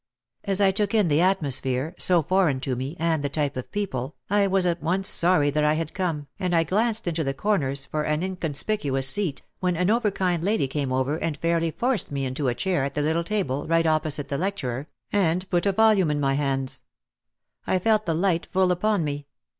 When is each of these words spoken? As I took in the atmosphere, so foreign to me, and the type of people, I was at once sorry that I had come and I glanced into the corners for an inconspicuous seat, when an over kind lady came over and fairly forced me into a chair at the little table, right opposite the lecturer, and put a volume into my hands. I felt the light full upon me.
As 0.45 0.59
I 0.61 0.71
took 0.71 0.95
in 0.95 1.09
the 1.09 1.21
atmosphere, 1.21 1.93
so 1.99 2.23
foreign 2.23 2.59
to 2.61 2.75
me, 2.75 2.95
and 2.97 3.21
the 3.21 3.29
type 3.29 3.55
of 3.55 3.69
people, 3.71 4.15
I 4.31 4.47
was 4.47 4.65
at 4.65 4.81
once 4.81 5.07
sorry 5.07 5.51
that 5.51 5.63
I 5.63 5.75
had 5.75 5.93
come 5.93 6.25
and 6.39 6.55
I 6.55 6.63
glanced 6.63 7.07
into 7.07 7.23
the 7.23 7.35
corners 7.35 7.85
for 7.85 8.01
an 8.01 8.23
inconspicuous 8.23 9.07
seat, 9.07 9.43
when 9.59 9.77
an 9.77 9.91
over 9.91 10.09
kind 10.09 10.43
lady 10.43 10.67
came 10.67 10.91
over 10.91 11.17
and 11.17 11.37
fairly 11.37 11.69
forced 11.69 12.11
me 12.11 12.25
into 12.25 12.47
a 12.47 12.55
chair 12.55 12.83
at 12.83 12.95
the 12.95 13.03
little 13.03 13.23
table, 13.23 13.67
right 13.67 13.85
opposite 13.85 14.29
the 14.29 14.39
lecturer, 14.39 14.87
and 15.11 15.47
put 15.51 15.67
a 15.67 15.71
volume 15.71 16.09
into 16.09 16.21
my 16.21 16.33
hands. 16.33 16.81
I 17.67 17.77
felt 17.77 18.07
the 18.07 18.15
light 18.15 18.47
full 18.51 18.71
upon 18.71 19.03
me. 19.03 19.27